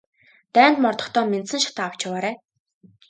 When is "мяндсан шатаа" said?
1.31-1.87